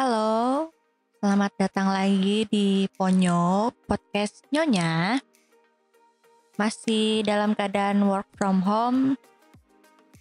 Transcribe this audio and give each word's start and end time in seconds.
Halo, 0.00 0.72
selamat 1.20 1.60
datang 1.60 1.92
lagi 1.92 2.48
di 2.48 2.88
Ponyo 2.96 3.68
Podcast 3.84 4.48
Nyonya. 4.48 5.20
Masih 6.56 7.20
dalam 7.20 7.52
keadaan 7.52 8.08
work 8.08 8.24
from 8.32 8.64
home. 8.64 9.20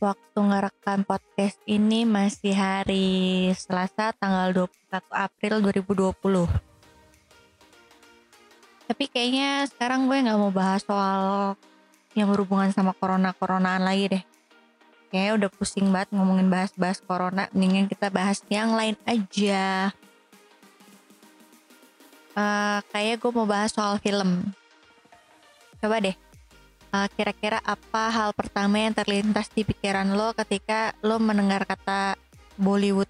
Waktu 0.04 0.36
ngerekam 0.36 1.08
podcast 1.08 1.64
ini 1.64 2.04
masih 2.04 2.52
hari 2.60 3.08
Selasa 3.56 4.12
tanggal 4.20 4.68
21 4.68 5.00
April 5.16 5.64
2020. 5.64 6.52
Tapi 8.84 9.04
kayaknya 9.08 9.64
sekarang 9.64 10.12
gue 10.12 10.28
nggak 10.28 10.40
mau 10.44 10.52
bahas 10.52 10.84
soal 10.84 11.56
yang 12.20 12.28
berhubungan 12.28 12.76
sama 12.76 12.92
corona-coronaan 13.00 13.88
lagi 13.88 14.12
deh. 14.12 14.24
Kayaknya 15.10 15.34
udah 15.42 15.50
pusing 15.58 15.90
banget 15.90 16.10
ngomongin 16.14 16.54
bahas-bahas 16.54 17.02
corona. 17.02 17.50
Mendingan 17.50 17.90
kita 17.90 18.14
bahas 18.14 18.46
yang 18.46 18.78
lain 18.78 18.94
aja. 19.10 19.90
Uh, 22.38 22.80
kayak 22.94 23.18
gue 23.18 23.32
mau 23.34 23.50
bahas 23.50 23.74
soal 23.74 23.98
film. 23.98 24.54
Coba 25.82 25.98
deh. 25.98 26.14
Uh, 26.94 27.10
kira-kira 27.18 27.58
apa 27.66 28.10
hal 28.10 28.30
pertama 28.38 28.82
yang 28.82 28.94
terlintas 28.94 29.50
di 29.54 29.62
pikiran 29.66 30.14
lo 30.14 30.34
ketika 30.38 30.94
lo 31.02 31.18
mendengar 31.18 31.66
kata 31.66 32.14
Bollywood? 32.62 33.10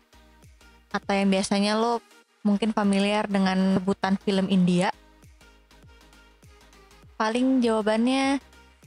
Atau 0.95 1.13
yang 1.19 1.27
biasanya 1.27 1.75
lo 1.75 1.99
mungkin 2.47 2.71
familiar 2.71 3.27
dengan 3.27 3.75
sebutan 3.75 4.15
film 4.23 4.47
India? 4.47 4.95
Paling 7.19 7.59
jawabannya 7.59 8.39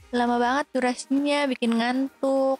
lama 0.09 0.37
banget 0.41 0.65
durasinya 0.73 1.45
bikin 1.45 1.77
ngantuk 1.77 2.57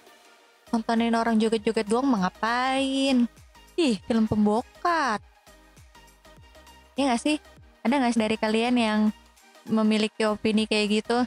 nontonin 0.74 1.14
orang 1.14 1.38
joget-joget 1.38 1.86
doang 1.86 2.10
mengapain 2.10 3.30
ih 3.78 3.96
film 4.10 4.26
pembokat 4.26 5.22
ya 6.98 7.14
gak 7.14 7.22
sih? 7.22 7.38
Ada 7.86 8.02
gak 8.02 8.14
sih 8.18 8.22
dari 8.26 8.38
kalian 8.42 8.76
yang 8.78 9.00
memiliki 9.70 10.26
opini 10.26 10.66
kayak 10.66 10.88
gitu? 11.02 11.18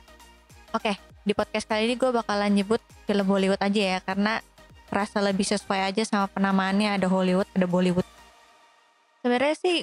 Oke 0.75 0.99
di 1.27 1.35
podcast 1.35 1.67
kali 1.67 1.91
ini 1.91 1.95
gue 1.99 2.11
bakalan 2.15 2.55
nyebut 2.55 2.79
film 3.07 3.27
Bollywood 3.27 3.59
aja 3.59 3.83
ya 3.95 3.99
karena 3.99 4.39
rasa 4.87 5.19
lebih 5.19 5.43
sesuai 5.43 5.91
aja 5.91 6.07
sama 6.07 6.31
penamaannya 6.31 6.95
ada 6.95 7.11
Hollywood 7.11 7.51
ada 7.51 7.67
Bollywood. 7.67 8.07
Sebenarnya 9.23 9.59
sih 9.59 9.83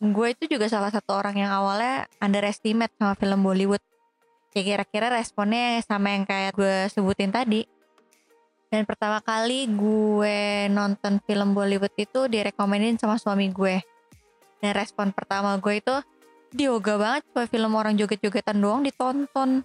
gue 0.00 0.28
itu 0.32 0.44
juga 0.48 0.64
salah 0.72 0.88
satu 0.88 1.12
orang 1.12 1.36
yang 1.36 1.52
awalnya 1.52 2.08
underestimate 2.24 2.92
sama 2.96 3.12
film 3.20 3.44
Bollywood. 3.44 3.84
Ya 4.56 4.64
kira-kira 4.64 5.12
responnya 5.12 5.76
sama 5.84 6.16
yang 6.16 6.24
kayak 6.24 6.56
gue 6.56 6.88
sebutin 6.88 7.28
tadi 7.28 7.68
dan 8.68 8.84
pertama 8.84 9.24
kali 9.24 9.64
gue 9.64 10.68
nonton 10.68 11.24
film 11.24 11.56
Bollywood 11.56 11.92
itu 11.96 12.28
direkomendin 12.28 13.00
sama 13.00 13.16
suami 13.16 13.48
gue. 13.48 13.80
Dan 14.60 14.76
respon 14.76 15.08
pertama 15.08 15.56
gue 15.56 15.80
itu 15.80 15.96
dioga 16.52 17.00
banget 17.00 17.22
cuma 17.32 17.48
film 17.48 17.72
orang 17.72 17.96
joget-jogetan 17.96 18.60
doang 18.60 18.84
ditonton. 18.84 19.64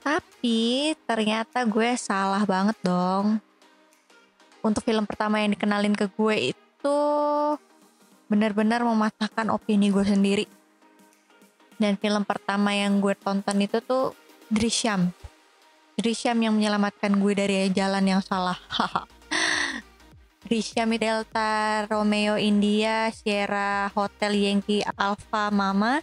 Tapi 0.00 0.96
ternyata 1.04 1.68
gue 1.68 1.92
salah 2.00 2.40
banget 2.48 2.80
dong. 2.80 3.36
Untuk 4.64 4.80
film 4.88 5.04
pertama 5.04 5.44
yang 5.44 5.52
dikenalin 5.52 5.92
ke 5.92 6.08
gue 6.08 6.56
itu 6.56 6.98
benar-benar 8.32 8.80
mematahkan 8.80 9.52
opini 9.52 9.92
gue 9.92 10.08
sendiri. 10.08 10.48
Dan 11.76 12.00
film 12.00 12.24
pertama 12.24 12.72
yang 12.72 12.96
gue 13.04 13.12
tonton 13.12 13.60
itu 13.60 13.84
tuh 13.84 14.16
Drishyam 14.48 15.12
Drishyam 15.98 16.38
yang 16.38 16.54
menyelamatkan 16.54 17.10
gue 17.18 17.32
dari 17.34 17.74
jalan 17.74 18.06
yang 18.06 18.22
salah. 18.22 18.54
Drishyam 20.46 20.94
Delta 20.94 21.90
Romeo 21.90 22.38
India 22.38 23.10
Sierra 23.10 23.90
Hotel 23.90 24.38
Yankee 24.38 24.86
Alpha 24.94 25.50
Mama. 25.50 25.98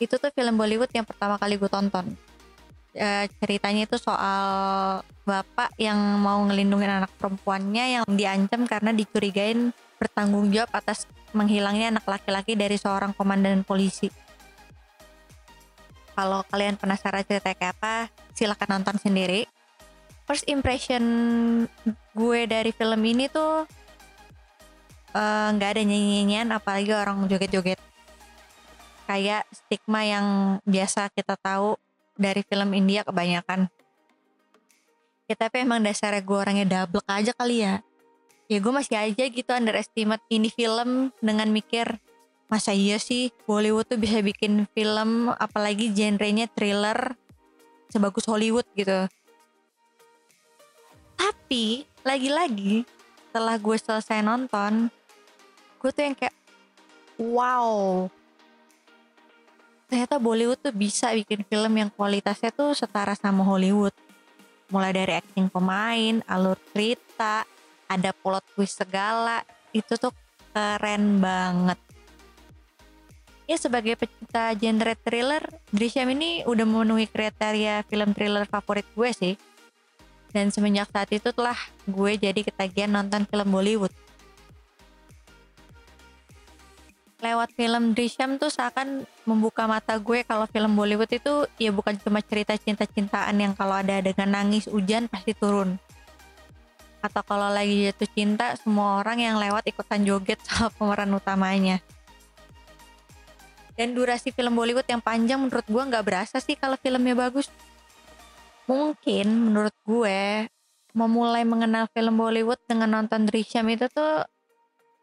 Itu 0.00 0.16
tuh 0.16 0.32
film 0.32 0.56
Bollywood 0.56 0.88
yang 0.96 1.04
pertama 1.04 1.36
kali 1.36 1.60
gue 1.60 1.68
tonton. 1.68 2.08
E, 2.96 3.28
ceritanya 3.36 3.84
itu 3.84 4.00
soal 4.00 5.04
bapak 5.28 5.76
yang 5.76 6.00
mau 6.16 6.40
ngelindungin 6.48 7.04
anak 7.04 7.12
perempuannya 7.20 8.00
yang 8.00 8.04
diancam 8.08 8.64
karena 8.64 8.96
dicurigain 8.96 9.76
bertanggung 10.00 10.48
jawab 10.48 10.72
atas 10.72 11.04
menghilangnya 11.36 11.92
anak 11.92 12.08
laki-laki 12.08 12.56
dari 12.56 12.80
seorang 12.80 13.12
komandan 13.12 13.60
polisi 13.60 14.08
kalau 16.16 16.40
kalian 16.48 16.80
penasaran 16.80 17.20
cerita 17.28 17.52
kayak 17.52 17.76
apa, 17.76 18.08
silahkan 18.32 18.80
nonton 18.80 18.96
sendiri. 18.96 19.44
First 20.24 20.48
impression 20.48 21.04
gue 22.16 22.40
dari 22.48 22.72
film 22.72 22.98
ini 23.04 23.28
tuh 23.28 23.68
eh, 25.12 25.48
nggak 25.52 25.68
uh, 25.70 25.74
ada 25.76 25.82
nyanyian 25.84 26.48
apalagi 26.50 26.96
orang 26.96 27.28
joget-joget. 27.28 27.78
Kayak 29.06 29.46
stigma 29.52 30.02
yang 30.02 30.26
biasa 30.66 31.12
kita 31.14 31.38
tahu 31.38 31.78
dari 32.18 32.42
film 32.42 32.72
India 32.72 33.04
kebanyakan. 33.04 33.68
Ya 35.30 35.34
tapi 35.36 35.62
emang 35.62 35.84
dasarnya 35.84 36.24
gue 36.24 36.38
orangnya 36.40 36.66
double 36.66 37.04
aja 37.06 37.30
kali 37.36 37.62
ya. 37.62 37.84
Ya 38.50 38.58
gue 38.58 38.72
masih 38.72 38.96
aja 38.98 39.24
gitu 39.28 39.50
underestimate 39.52 40.22
ini 40.32 40.50
film 40.50 41.12
dengan 41.22 41.50
mikir 41.52 41.98
masa 42.46 42.70
iya 42.70 42.96
sih 43.02 43.34
Bollywood 43.42 43.90
tuh 43.90 43.98
bisa 43.98 44.22
bikin 44.22 44.70
film 44.70 45.34
apalagi 45.34 45.90
genrenya 45.90 46.46
thriller 46.46 47.14
sebagus 47.90 48.26
Hollywood 48.26 48.66
gitu. 48.78 49.10
Tapi 51.16 51.86
lagi-lagi 52.06 52.86
setelah 53.26 53.58
gue 53.58 53.76
selesai 53.76 54.22
nonton 54.22 54.88
gue 55.82 55.90
tuh 55.90 56.02
yang 56.02 56.16
kayak 56.16 56.36
wow. 57.18 58.06
Ternyata 59.86 60.18
Bollywood 60.18 60.58
tuh 60.58 60.74
bisa 60.74 61.14
bikin 61.14 61.46
film 61.46 61.72
yang 61.78 61.90
kualitasnya 61.94 62.50
tuh 62.50 62.74
setara 62.74 63.14
sama 63.14 63.46
Hollywood. 63.46 63.94
Mulai 64.66 64.90
dari 64.90 65.12
acting 65.14 65.46
pemain 65.46 66.22
alur 66.26 66.58
cerita 66.74 67.46
ada 67.86 68.10
plot 68.10 68.42
twist 68.54 68.82
segala 68.82 69.46
itu 69.70 69.94
tuh 69.94 70.10
keren 70.50 71.22
banget 71.22 71.78
ya 73.46 73.56
sebagai 73.56 73.94
pecinta 73.94 74.50
genre 74.58 74.94
thriller, 74.98 75.42
Drishyam 75.70 76.10
ini 76.10 76.42
udah 76.44 76.66
memenuhi 76.66 77.06
kriteria 77.06 77.86
film 77.86 78.10
thriller 78.12 78.44
favorit 78.44 78.86
gue 78.92 79.10
sih. 79.14 79.34
Dan 80.34 80.50
semenjak 80.52 80.90
saat 80.92 81.08
itu 81.14 81.30
telah 81.32 81.56
gue 81.86 82.12
jadi 82.18 82.42
ketagihan 82.42 82.92
nonton 82.92 83.24
film 83.24 83.48
Bollywood. 83.48 83.94
Lewat 87.22 87.48
film 87.56 87.96
Drishyam 87.96 88.36
tuh 88.36 88.52
seakan 88.52 89.08
membuka 89.24 89.64
mata 89.64 89.96
gue 89.96 90.20
kalau 90.26 90.44
film 90.50 90.76
Bollywood 90.76 91.08
itu 91.08 91.48
ya 91.56 91.72
bukan 91.72 91.96
cuma 92.02 92.20
cerita 92.20 92.52
cinta-cintaan 92.58 93.32
yang 93.40 93.56
kalau 93.56 93.80
ada 93.80 94.02
adegan 94.02 94.28
nangis 94.28 94.68
hujan 94.68 95.08
pasti 95.08 95.32
turun. 95.32 95.80
Atau 97.00 97.22
kalau 97.22 97.48
lagi 97.48 97.88
jatuh 97.88 98.10
cinta 98.12 98.52
semua 98.58 99.00
orang 99.00 99.22
yang 99.22 99.38
lewat 99.38 99.64
ikutan 99.70 100.02
joget 100.02 100.42
sama 100.44 100.68
pemeran 100.74 101.14
utamanya 101.14 101.80
dan 103.76 103.92
durasi 103.92 104.32
film 104.32 104.56
Bollywood 104.56 104.88
yang 104.88 105.04
panjang 105.04 105.38
menurut 105.38 105.64
gue 105.68 105.82
nggak 105.92 106.04
berasa 106.04 106.40
sih 106.40 106.56
kalau 106.56 106.80
filmnya 106.80 107.12
bagus. 107.12 107.52
Mungkin 108.66 109.52
menurut 109.52 109.76
gue 109.86 110.48
memulai 110.96 111.44
mengenal 111.44 111.86
film 111.92 112.16
Bollywood 112.16 112.58
dengan 112.64 112.98
nonton 112.98 113.28
Drishyam 113.28 113.68
itu 113.68 113.84
tuh 113.92 114.24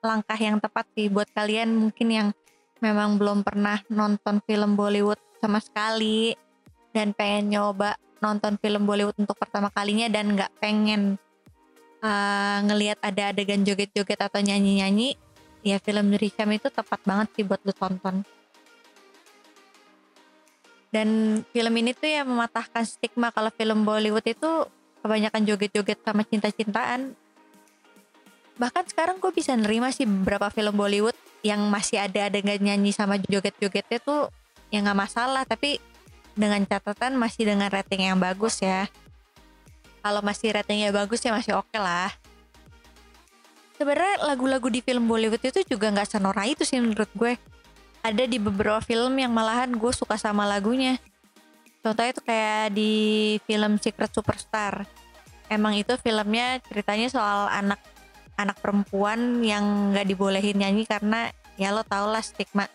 langkah 0.02 0.36
yang 0.36 0.58
tepat 0.58 0.90
sih 0.98 1.08
buat 1.08 1.30
kalian 1.32 1.78
mungkin 1.78 2.08
yang 2.10 2.28
memang 2.84 3.16
belum 3.16 3.46
pernah 3.46 3.80
nonton 3.88 4.42
film 4.44 4.76
Bollywood 4.76 5.22
sama 5.40 5.62
sekali 5.62 6.36
dan 6.92 7.16
pengen 7.16 7.56
nyoba 7.56 7.96
nonton 8.20 8.60
film 8.60 8.84
Bollywood 8.84 9.16
untuk 9.22 9.38
pertama 9.40 9.72
kalinya 9.72 10.10
dan 10.12 10.36
nggak 10.36 10.52
pengen 10.60 11.16
uh, 12.04 12.60
ngelihat 12.68 13.00
ada 13.00 13.32
adegan 13.32 13.64
joget-joget 13.64 14.20
atau 14.20 14.44
nyanyi-nyanyi 14.44 15.16
ya 15.64 15.80
film 15.80 16.12
Drishyam 16.12 16.52
itu 16.52 16.68
tepat 16.68 17.00
banget 17.08 17.32
sih 17.38 17.46
buat 17.48 17.64
lu 17.64 17.72
tonton 17.72 18.28
dan 20.94 21.42
film 21.50 21.74
ini 21.74 21.98
tuh 21.98 22.06
ya 22.06 22.22
mematahkan 22.22 22.86
stigma 22.86 23.34
kalau 23.34 23.50
film 23.50 23.82
Bollywood 23.82 24.30
itu 24.30 24.70
kebanyakan 25.02 25.42
joget-joget 25.50 25.98
sama 26.06 26.22
cinta-cintaan. 26.22 27.18
Bahkan 28.62 28.94
sekarang 28.94 29.18
gue 29.18 29.34
bisa 29.34 29.58
nerima 29.58 29.90
sih 29.90 30.06
beberapa 30.06 30.54
film 30.54 30.78
Bollywood 30.78 31.18
yang 31.42 31.66
masih 31.74 31.98
ada 31.98 32.30
adegan 32.30 32.62
nyanyi 32.62 32.94
sama 32.94 33.18
joget-jogetnya 33.18 33.98
tuh 34.06 34.30
ya 34.70 34.86
nggak 34.86 35.00
masalah 35.10 35.44
tapi 35.50 35.82
dengan 36.38 36.62
catatan 36.62 37.18
masih 37.18 37.50
dengan 37.50 37.74
rating 37.74 38.14
yang 38.14 38.22
bagus 38.22 38.62
ya. 38.62 38.86
Kalau 40.06 40.22
masih 40.22 40.54
ratingnya 40.54 40.94
bagus 40.94 41.26
ya 41.26 41.34
masih 41.34 41.58
oke 41.58 41.74
okay 41.74 41.82
lah. 41.82 42.14
Sebenarnya 43.82 44.30
lagu-lagu 44.30 44.70
di 44.70 44.86
film 44.86 45.10
Bollywood 45.10 45.42
itu 45.42 45.66
juga 45.66 45.90
nggak 45.90 46.06
senorai 46.06 46.54
itu 46.54 46.62
sih 46.62 46.78
menurut 46.78 47.10
gue 47.18 47.34
ada 48.04 48.24
di 48.28 48.36
beberapa 48.36 48.84
film 48.84 49.16
yang 49.16 49.32
malahan 49.32 49.72
gue 49.72 49.94
suka 49.96 50.20
sama 50.20 50.44
lagunya. 50.44 51.00
Contohnya 51.80 52.12
itu 52.12 52.24
kayak 52.24 52.66
di 52.76 52.94
film 53.48 53.80
Secret 53.80 54.12
Superstar. 54.12 54.84
Emang 55.48 55.80
itu 55.80 55.96
filmnya 56.04 56.60
ceritanya 56.68 57.08
soal 57.08 57.48
anak 57.48 57.80
anak 58.36 58.60
perempuan 58.60 59.40
yang 59.40 59.96
nggak 59.96 60.08
dibolehin 60.10 60.60
nyanyi 60.60 60.84
karena 60.84 61.32
ya 61.56 61.72
lo 61.72 61.86
tau 61.86 62.10
lah 62.10 62.24
stigma 62.24 62.66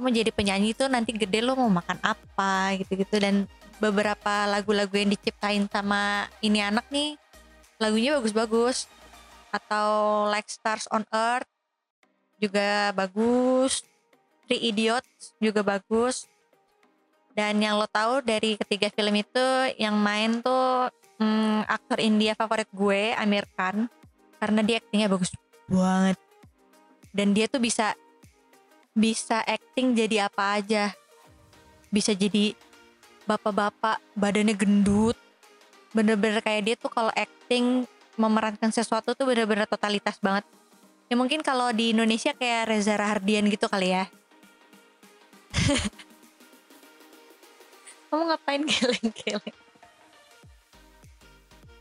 mau 0.00 0.08
jadi 0.08 0.32
penyanyi 0.32 0.72
tuh 0.72 0.88
nanti 0.88 1.12
gede 1.12 1.44
lo 1.44 1.52
mau 1.60 1.68
makan 1.68 2.00
apa 2.00 2.72
gitu-gitu. 2.80 3.20
Dan 3.20 3.44
beberapa 3.76 4.48
lagu-lagu 4.48 4.96
yang 4.96 5.12
diciptain 5.12 5.68
sama 5.68 6.24
ini 6.40 6.64
anak 6.64 6.88
nih 6.88 7.20
lagunya 7.76 8.16
bagus-bagus. 8.16 8.88
Atau 9.52 10.24
Like 10.30 10.48
Stars 10.48 10.88
on 10.88 11.04
Earth 11.12 11.48
juga 12.40 12.96
bagus 12.96 13.84
Three 14.50 14.74
Idiots 14.74 15.38
juga 15.38 15.62
bagus. 15.62 16.26
Dan 17.38 17.62
yang 17.62 17.78
lo 17.78 17.86
tahu 17.86 18.18
dari 18.26 18.58
ketiga 18.58 18.90
film 18.90 19.14
itu 19.14 19.46
yang 19.78 19.94
main 19.94 20.42
tuh 20.42 20.90
hmm, 21.22 21.70
aktor 21.70 22.02
India 22.02 22.34
favorit 22.34 22.66
gue 22.74 23.14
Amir 23.14 23.46
Khan. 23.54 23.86
Karena 24.42 24.66
dia 24.66 24.82
aktingnya 24.82 25.06
bagus 25.06 25.30
banget. 25.70 26.18
Dan 27.14 27.30
dia 27.30 27.46
tuh 27.46 27.62
bisa 27.62 27.94
bisa 28.90 29.38
acting 29.46 29.94
jadi 29.94 30.26
apa 30.26 30.58
aja. 30.58 30.90
Bisa 31.94 32.10
jadi 32.10 32.58
bapak-bapak 33.30 34.02
badannya 34.18 34.58
gendut. 34.58 35.14
Bener-bener 35.94 36.42
kayak 36.42 36.62
dia 36.66 36.74
tuh 36.74 36.90
kalau 36.90 37.14
acting 37.14 37.86
memerankan 38.18 38.74
sesuatu 38.74 39.14
tuh 39.14 39.30
bener-bener 39.30 39.70
totalitas 39.70 40.18
banget. 40.18 40.42
Ya 41.06 41.14
mungkin 41.14 41.38
kalau 41.46 41.70
di 41.70 41.94
Indonesia 41.94 42.34
kayak 42.34 42.66
Reza 42.66 42.98
Rahardian 42.98 43.46
gitu 43.46 43.70
kali 43.70 43.94
ya 43.94 44.10
kamu 48.10 48.22
ngapain 48.26 48.62
geleng-geleng? 48.66 49.56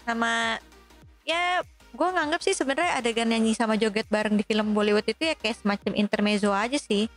Sama 0.06 0.62
ya 1.25 1.66
gue 1.89 2.10
nganggap 2.10 2.42
sih 2.45 2.54
sebenarnya 2.54 3.01
adegan 3.01 3.30
nyanyi 3.30 3.57
sama 3.57 3.74
joget 3.74 4.06
bareng 4.13 4.38
di 4.38 4.45
film 4.45 4.77
Bollywood 4.77 5.10
itu 5.10 5.25
ya 5.25 5.33
kayak 5.33 5.57
semacam 5.66 5.92
intermezzo 5.98 6.54
aja 6.54 6.77
sih. 6.77 7.10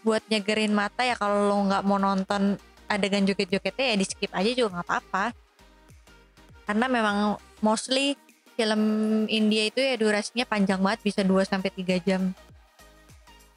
Buat 0.00 0.24
nyegerin 0.32 0.72
mata 0.72 1.04
ya 1.04 1.16
kalau 1.20 1.52
lo 1.52 1.56
nggak 1.68 1.84
mau 1.84 2.00
nonton 2.00 2.56
adegan 2.88 3.28
joget-jogetnya 3.28 3.92
ya 3.92 3.96
di 3.98 4.06
skip 4.08 4.32
aja 4.32 4.50
juga 4.56 4.80
nggak 4.80 4.86
apa-apa. 4.88 5.24
Karena 6.64 6.86
memang 6.88 7.16
mostly 7.60 8.16
film 8.56 8.82
India 9.28 9.68
itu 9.68 9.84
ya 9.84 10.00
durasinya 10.00 10.48
panjang 10.48 10.80
banget 10.80 11.00
bisa 11.04 11.20
2 11.20 11.44
sampai 11.44 11.68
3 11.76 12.00
jam 12.08 12.32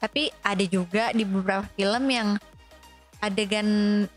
tapi 0.00 0.32
ada 0.40 0.64
juga 0.64 1.12
di 1.12 1.28
beberapa 1.28 1.68
film 1.76 2.08
yang 2.08 2.40
adegan 3.20 3.68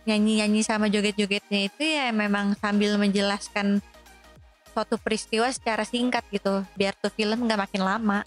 nyanyi-nyanyi 0.07 0.63
sama 0.63 0.88
joget-jogetnya 0.88 1.68
itu 1.68 1.83
ya 1.83 2.07
memang 2.15 2.56
sambil 2.56 2.95
menjelaskan 2.95 3.83
suatu 4.71 4.95
peristiwa 4.97 5.51
secara 5.51 5.83
singkat 5.83 6.24
gitu 6.31 6.63
biar 6.80 6.95
tuh 6.97 7.12
film 7.12 7.45
nggak 7.45 7.68
makin 7.68 7.83
lama. 7.83 8.19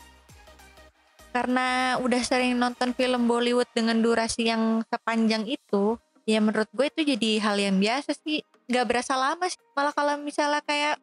Karena 1.32 1.96
udah 2.00 2.22
sering 2.24 2.56
nonton 2.56 2.92
film 2.96 3.28
Bollywood 3.28 3.68
dengan 3.72 4.00
durasi 4.00 4.48
yang 4.52 4.84
sepanjang 4.88 5.48
itu 5.48 5.96
ya 6.28 6.40
menurut 6.40 6.68
gue 6.72 6.86
itu 6.92 7.16
jadi 7.16 7.40
hal 7.40 7.56
yang 7.56 7.76
biasa 7.80 8.12
sih. 8.12 8.44
Nggak 8.68 8.86
berasa 8.86 9.16
lama 9.16 9.48
sih 9.48 9.60
malah 9.72 9.96
kalau 9.96 10.20
misalnya 10.20 10.60
kayak 10.60 11.00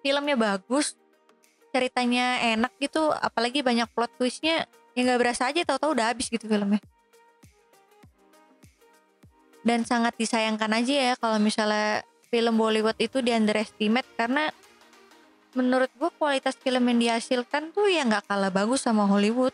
filmnya 0.00 0.38
bagus 0.38 0.94
ceritanya 1.70 2.42
enak 2.54 2.74
gitu 2.82 3.14
apalagi 3.14 3.62
banyak 3.62 3.86
plot 3.94 4.10
twistnya 4.18 4.66
ya 4.94 5.00
nggak 5.06 5.20
berasa 5.20 5.48
aja 5.48 5.62
tahu-tahu 5.62 5.94
udah 5.94 6.06
habis 6.10 6.26
gitu 6.26 6.46
filmnya. 6.46 6.82
Dan 9.60 9.84
sangat 9.84 10.16
disayangkan 10.16 10.72
aja 10.72 11.12
ya 11.12 11.14
kalau 11.20 11.36
misalnya 11.36 12.02
film 12.32 12.56
Bollywood 12.56 12.96
itu 12.96 13.20
di 13.20 13.34
underestimate 13.34 14.08
karena 14.16 14.48
menurut 15.52 15.90
gue 15.98 16.10
kualitas 16.16 16.54
film 16.56 16.86
yang 16.86 16.98
dihasilkan 16.98 17.74
tuh 17.74 17.90
ya 17.90 18.06
nggak 18.06 18.24
kalah 18.30 18.48
bagus 18.48 18.86
sama 18.86 19.04
Hollywood. 19.04 19.52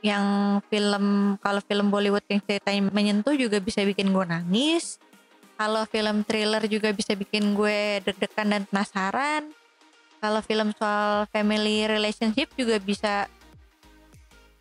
Yang 0.00 0.24
film 0.72 1.36
kalau 1.44 1.60
film 1.64 1.92
Bollywood 1.92 2.24
yang 2.28 2.40
ceritanya 2.44 2.88
menyentuh 2.92 3.34
juga 3.36 3.60
bisa 3.60 3.84
bikin 3.84 4.12
gue 4.12 4.24
nangis. 4.24 5.00
Kalau 5.60 5.84
film 5.84 6.24
thriller 6.24 6.64
juga 6.72 6.88
bisa 6.96 7.12
bikin 7.12 7.52
gue 7.52 8.00
deg-degan 8.00 8.48
dan 8.48 8.62
penasaran. 8.64 9.52
Kalau 10.20 10.40
film 10.44 10.72
soal 10.76 11.28
family 11.32 11.84
relationship 11.84 12.48
juga 12.56 12.80
bisa 12.80 13.28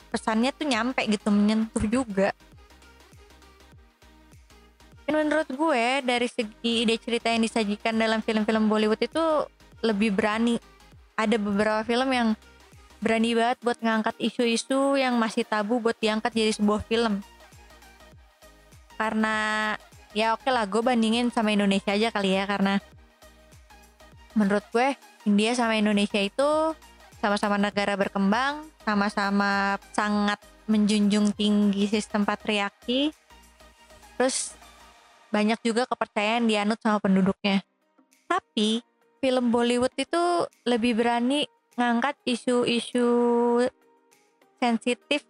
pesannya 0.09 0.51
tuh 0.51 0.65
nyampe 0.67 1.05
gitu 1.05 1.29
menyentuh 1.29 1.85
juga. 1.85 2.33
Menurut 5.09 5.49
gue 5.49 5.85
dari 6.05 6.29
segi 6.29 6.85
ide 6.85 7.01
cerita 7.01 7.33
yang 7.33 7.41
disajikan 7.41 7.97
dalam 7.97 8.21
film-film 8.21 8.69
Bollywood 8.69 9.01
itu 9.01 9.21
lebih 9.81 10.13
berani. 10.13 10.61
Ada 11.17 11.41
beberapa 11.41 11.81
film 11.81 12.09
yang 12.13 12.29
berani 13.01 13.33
banget 13.33 13.57
buat 13.65 13.79
ngangkat 13.81 14.15
isu-isu 14.21 14.99
yang 14.99 15.17
masih 15.17 15.47
tabu 15.47 15.81
buat 15.81 15.97
diangkat 15.97 16.29
jadi 16.35 16.51
sebuah 16.53 16.85
film. 16.85 17.25
Karena 18.99 19.73
ya 20.13 20.37
oke 20.37 20.45
okay 20.45 20.51
lah 20.53 20.65
gue 20.69 20.81
bandingin 20.81 21.33
sama 21.33 21.53
Indonesia 21.53 21.93
aja 21.93 22.09
kali 22.13 22.33
ya 22.33 22.45
karena 22.49 22.81
menurut 24.33 24.65
gue 24.73 24.93
India 25.25 25.53
sama 25.53 25.77
Indonesia 25.77 26.17
itu 26.21 26.73
sama-sama 27.19 27.59
negara 27.59 27.99
berkembang 27.99 28.67
sama-sama 28.87 29.75
sangat 29.91 30.39
menjunjung 30.65 31.35
tinggi 31.35 31.85
sistem 31.85 32.23
patriarki 32.23 33.11
terus 34.15 34.59
banyak 35.29 35.61
juga 35.61 35.85
kepercayaan 35.85 36.49
dianut 36.49 36.81
sama 36.81 36.97
penduduknya. 36.97 37.61
Tapi 38.25 38.81
film 39.21 39.53
Bollywood 39.53 39.93
itu 39.95 40.45
lebih 40.65 40.97
berani 40.97 41.45
ngangkat 41.77 42.17
isu-isu 42.25 43.07
sensitif 44.59 45.23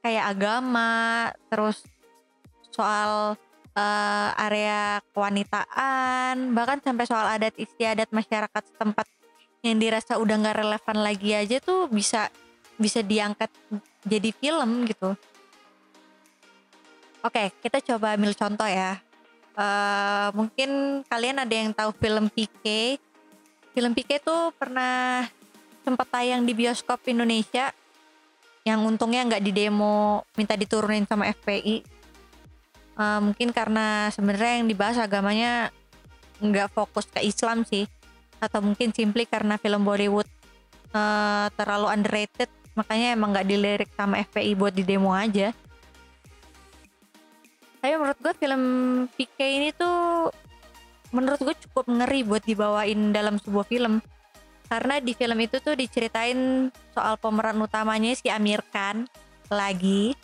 kayak 0.00 0.34
agama, 0.34 1.30
terus 1.52 1.84
soal 2.72 3.36
uh, 3.76 4.28
area 4.48 5.04
kewanitaan, 5.12 6.56
bahkan 6.56 6.80
sampai 6.80 7.04
soal 7.04 7.28
adat 7.28 7.54
istiadat 7.60 8.08
masyarakat 8.10 8.62
setempat 8.72 9.06
yang 9.62 9.78
dirasa 9.78 10.18
udah 10.18 10.36
nggak 10.42 10.58
relevan 10.58 10.98
lagi 11.00 11.30
aja 11.32 11.56
tuh 11.62 11.86
bisa 11.86 12.28
bisa 12.76 13.00
diangkat 13.00 13.48
jadi 14.02 14.34
film 14.34 14.90
gitu. 14.90 15.14
Oke, 17.22 17.54
kita 17.62 17.78
coba 17.78 18.18
ambil 18.18 18.34
contoh 18.34 18.66
ya. 18.66 18.98
Uh, 19.54 20.34
mungkin 20.34 21.02
kalian 21.06 21.38
ada 21.38 21.54
yang 21.54 21.70
tahu 21.70 21.94
film 21.94 22.26
PK 22.32 22.96
film 23.72 23.92
PK 23.94 24.20
tuh 24.20 24.52
pernah 24.56 25.28
sempat 25.86 26.08
tayang 26.10 26.42
di 26.42 26.52
bioskop 26.52 26.98
Indonesia. 27.06 27.70
Yang 28.66 28.80
untungnya 28.94 29.26
nggak 29.26 29.42
di 29.42 29.52
demo 29.54 30.26
minta 30.34 30.54
diturunin 30.58 31.06
sama 31.06 31.30
FPI 31.30 32.02
uh, 32.96 33.02
eh, 33.02 33.20
mungkin 33.22 33.48
karena 33.50 34.08
sebenarnya 34.12 34.52
yang 34.62 34.66
dibahas 34.68 34.98
agamanya 35.00 35.72
nggak 36.42 36.74
fokus 36.74 37.06
ke 37.06 37.22
Islam 37.22 37.62
sih 37.62 37.86
atau 38.42 38.58
mungkin 38.58 38.90
simply 38.90 39.22
karena 39.22 39.54
film 39.54 39.86
Bollywood 39.86 40.26
uh, 40.90 41.46
terlalu 41.54 41.86
underrated 41.94 42.50
makanya 42.74 43.14
emang 43.14 43.30
nggak 43.30 43.46
dilirik 43.46 43.90
sama 43.94 44.18
FPI 44.26 44.58
buat 44.58 44.74
di 44.74 44.82
demo 44.82 45.14
aja. 45.14 45.54
Tapi 47.78 47.94
menurut 47.98 48.18
gue 48.18 48.34
film 48.38 48.62
PK 49.14 49.38
ini 49.42 49.68
tuh 49.74 50.30
menurut 51.12 51.40
gue 51.42 51.56
cukup 51.68 51.86
ngeri 51.86 52.26
buat 52.26 52.42
dibawain 52.42 53.14
dalam 53.14 53.38
sebuah 53.38 53.66
film. 53.68 54.02
Karena 54.66 54.98
di 55.04 55.12
film 55.12 55.36
itu 55.36 55.60
tuh 55.60 55.76
diceritain 55.76 56.72
soal 56.96 57.20
pemeran 57.20 57.60
utamanya 57.60 58.16
si 58.16 58.32
Amir 58.32 58.64
Khan 58.72 59.04
lagi. 59.52 60.16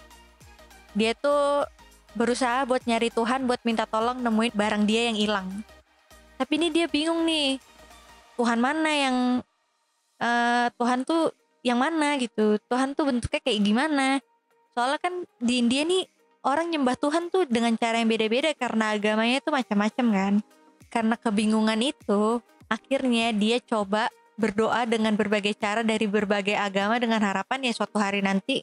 Dia 0.97 1.13
tuh 1.13 1.69
berusaha 2.17 2.65
buat 2.65 2.81
nyari 2.89 3.13
Tuhan 3.13 3.45
buat 3.45 3.61
minta 3.69 3.85
tolong 3.85 4.25
nemuin 4.25 4.57
barang 4.57 4.83
dia 4.89 5.13
yang 5.13 5.19
hilang. 5.21 5.49
Tapi 6.41 6.53
ini 6.57 6.73
dia 6.73 6.89
bingung 6.89 7.29
nih 7.29 7.61
Tuhan 8.38 8.62
mana 8.62 8.90
yang 8.95 9.16
uh, 10.23 10.66
Tuhan 10.78 11.02
tuh 11.02 11.35
yang 11.66 11.83
mana 11.83 12.14
gitu. 12.23 12.57
Tuhan 12.71 12.95
tuh 12.95 13.11
bentuknya 13.11 13.42
kayak 13.42 13.61
gimana. 13.66 14.23
Soalnya 14.78 15.02
kan 15.02 15.14
di 15.42 15.59
India 15.59 15.83
nih 15.83 16.07
orang 16.47 16.71
nyembah 16.71 16.95
Tuhan 16.95 17.35
tuh 17.35 17.50
dengan 17.50 17.75
cara 17.75 17.99
yang 17.99 18.07
beda-beda 18.07 18.54
karena 18.54 18.95
agamanya 18.95 19.42
tuh 19.42 19.52
macam-macam 19.52 20.07
kan. 20.14 20.35
Karena 20.88 21.14
kebingungan 21.21 21.83
itu, 21.83 22.40
akhirnya 22.71 23.35
dia 23.35 23.61
coba 23.61 24.09
berdoa 24.38 24.87
dengan 24.87 25.18
berbagai 25.18 25.59
cara 25.59 25.83
dari 25.83 26.07
berbagai 26.07 26.54
agama 26.54 26.97
dengan 27.02 27.18
harapan 27.26 27.66
ya 27.66 27.73
suatu 27.75 27.99
hari 27.99 28.23
nanti 28.23 28.62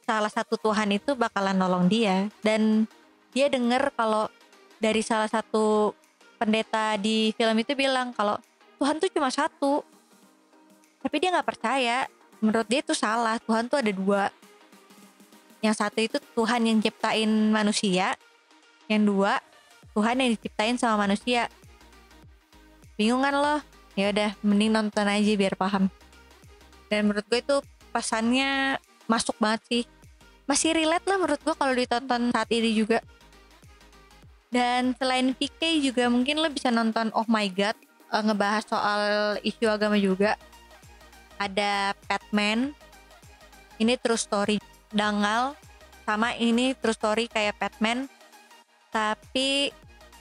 salah 0.00 0.32
satu 0.32 0.56
Tuhan 0.56 0.96
itu 0.96 1.12
bakalan 1.12 1.54
nolong 1.54 1.86
dia. 1.86 2.26
Dan 2.40 2.88
dia 3.30 3.46
dengar 3.52 3.92
kalau 3.94 4.26
dari 4.80 5.04
salah 5.04 5.28
satu 5.28 5.92
pendeta 6.40 6.96
di 6.96 7.36
film 7.36 7.54
itu 7.60 7.76
bilang 7.76 8.16
kalau 8.16 8.40
Tuhan 8.80 8.96
tuh 8.96 9.12
cuma 9.12 9.28
satu. 9.28 9.84
Tapi 11.04 11.16
dia 11.20 11.28
nggak 11.36 11.48
percaya. 11.52 12.08
Menurut 12.40 12.64
dia 12.64 12.80
itu 12.80 12.96
salah. 12.96 13.36
Tuhan 13.44 13.68
tuh 13.68 13.84
ada 13.84 13.92
dua. 13.92 14.32
Yang 15.60 15.84
satu 15.84 16.00
itu 16.00 16.16
Tuhan 16.16 16.64
yang 16.64 16.80
ciptain 16.80 17.28
manusia. 17.52 18.16
Yang 18.88 19.02
dua 19.04 19.32
Tuhan 19.92 20.16
yang 20.22 20.30
diciptain 20.32 20.80
sama 20.80 21.04
manusia. 21.04 21.50
Bingung 22.94 23.20
kan 23.20 23.36
lo? 23.36 23.56
Ya 23.98 24.14
udah 24.14 24.30
mending 24.40 24.72
nonton 24.72 25.04
aja 25.04 25.32
biar 25.34 25.58
paham. 25.58 25.90
Dan 26.86 27.10
menurut 27.10 27.26
gue 27.26 27.42
itu 27.42 27.56
pesannya 27.90 28.78
masuk 29.10 29.34
banget 29.42 29.60
sih. 29.66 29.84
Masih 30.46 30.74
relate 30.74 31.06
lah 31.06 31.18
menurut 31.18 31.42
gue 31.42 31.54
kalau 31.54 31.74
ditonton 31.74 32.30
saat 32.32 32.48
ini 32.48 32.70
juga. 32.72 33.02
Dan 34.50 34.94
selain 34.98 35.36
PK 35.36 35.84
juga 35.84 36.08
mungkin 36.10 36.42
lo 36.42 36.48
bisa 36.50 36.72
nonton 36.72 37.12
Oh 37.14 37.26
My 37.28 37.46
God 37.50 37.89
uh, 38.10 38.22
ngebahas 38.22 38.64
soal 38.66 39.02
isu 39.46 39.70
agama 39.70 39.96
juga. 39.96 40.34
Ada 41.40 41.96
Batman 42.04 42.76
ini 43.80 43.96
true 43.96 44.20
story 44.20 44.60
Dangal 44.92 45.56
sama 46.04 46.36
ini 46.36 46.76
true 46.76 46.92
story 46.92 47.30
kayak 47.30 47.56
Batman 47.56 48.10
tapi 48.90 49.70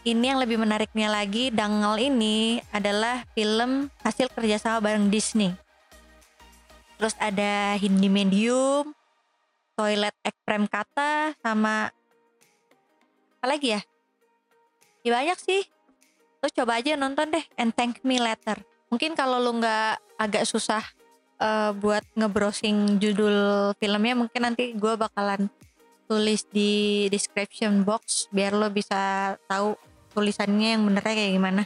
ini 0.07 0.25
yang 0.31 0.39
lebih 0.39 0.61
menariknya 0.61 1.11
lagi 1.11 1.51
Dangal 1.51 1.99
ini 1.99 2.63
adalah 2.71 3.27
film 3.35 3.91
hasil 4.05 4.31
kerjasama 4.31 4.79
bareng 4.79 5.11
Disney. 5.11 5.51
Terus 6.95 7.15
ada 7.19 7.75
Hindi 7.75 8.07
Medium 8.07 8.95
Toilet 9.75 10.15
Ekprem 10.23 10.67
Kata 10.71 11.35
sama 11.43 11.91
apa 13.39 13.45
lagi 13.47 13.75
ya? 13.75 13.81
Ya 15.03 15.15
banyak 15.15 15.39
sih 15.39 15.78
lo 16.39 16.47
coba 16.47 16.79
aja 16.79 16.95
nonton 16.95 17.35
deh 17.35 17.45
and 17.59 17.75
thank 17.75 17.99
me 18.07 18.19
later. 18.19 18.55
Mungkin 18.89 19.13
kalau 19.13 19.37
lo 19.37 19.51
nggak 19.59 19.99
agak 20.17 20.47
susah 20.47 20.81
uh, 21.39 21.71
buat 21.75 22.03
ngebrowsing 22.15 22.97
judul 22.97 23.71
filmnya 23.77 24.15
mungkin 24.15 24.41
nanti 24.47 24.73
gue 24.73 24.93
bakalan 24.95 25.51
tulis 26.09 26.47
di 26.49 27.05
description 27.13 27.85
box 27.85 28.31
biar 28.33 28.57
lo 28.57 28.71
bisa 28.73 29.35
tahu 29.45 29.77
tulisannya 30.15 30.79
yang 30.79 30.83
benernya 30.87 31.13
kayak 31.15 31.33
gimana. 31.37 31.63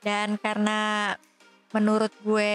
Dan 0.00 0.40
karena 0.40 1.12
menurut 1.70 2.10
gue 2.24 2.54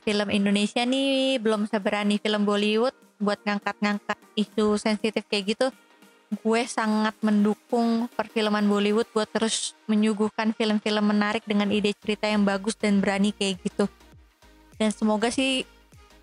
film 0.00 0.28
Indonesia 0.32 0.80
nih 0.86 1.36
belum 1.42 1.68
seberani 1.68 2.16
film 2.16 2.48
Bollywood 2.48 2.96
buat 3.20 3.36
ngangkat-ngangkat 3.44 4.16
isu 4.32 4.80
sensitif 4.80 5.28
kayak 5.28 5.52
gitu 5.52 5.66
gue 6.30 6.62
sangat 6.62 7.18
mendukung 7.26 8.06
perfilman 8.14 8.62
Bollywood 8.70 9.10
buat 9.10 9.26
terus 9.26 9.74
menyuguhkan 9.90 10.54
film-film 10.54 11.10
menarik 11.10 11.42
dengan 11.42 11.74
ide 11.74 11.90
cerita 11.98 12.30
yang 12.30 12.46
bagus 12.46 12.78
dan 12.78 13.02
berani 13.02 13.34
kayak 13.34 13.58
gitu. 13.66 13.90
Dan 14.78 14.94
semoga 14.94 15.34
sih 15.34 15.66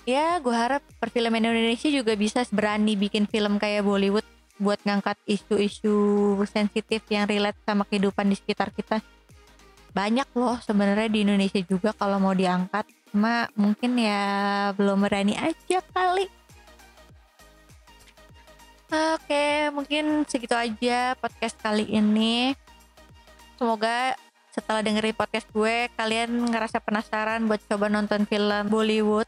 ya 0.08 0.40
gue 0.40 0.56
harap 0.56 0.80
perfilman 1.04 1.44
Indonesia 1.44 1.92
juga 1.92 2.16
bisa 2.16 2.48
berani 2.56 2.96
bikin 2.96 3.28
film 3.28 3.60
kayak 3.60 3.84
Bollywood 3.84 4.24
buat 4.58 4.80
ngangkat 4.88 5.20
isu-isu 5.28 6.40
sensitif 6.48 7.04
yang 7.12 7.28
relate 7.30 7.60
sama 7.68 7.84
kehidupan 7.86 8.32
di 8.32 8.40
sekitar 8.40 8.72
kita. 8.72 9.04
Banyak 9.92 10.32
loh 10.34 10.58
sebenarnya 10.64 11.12
di 11.12 11.28
Indonesia 11.28 11.62
juga 11.62 11.92
kalau 11.94 12.18
mau 12.22 12.34
diangkat, 12.34 12.86
cuma 13.12 13.50
mungkin 13.54 13.98
ya 14.00 14.24
belum 14.74 15.04
berani 15.04 15.36
aja 15.38 15.84
kali. 15.94 16.26
Oke, 18.88 19.68
mungkin 19.76 20.24
segitu 20.24 20.56
aja 20.56 21.12
podcast 21.20 21.60
kali 21.60 21.84
ini. 21.92 22.56
Semoga 23.60 24.16
setelah 24.56 24.80
dengerin 24.80 25.12
podcast 25.12 25.48
gue, 25.52 25.92
kalian 26.00 26.32
ngerasa 26.48 26.80
penasaran 26.80 27.44
buat 27.52 27.60
coba 27.68 27.92
nonton 27.92 28.24
film 28.24 28.72
Bollywood. 28.72 29.28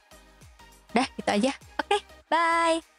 Dah, 0.95 1.05
gitu 1.19 1.29
aja. 1.29 1.51
Oke, 1.75 1.99
bye. 2.31 2.98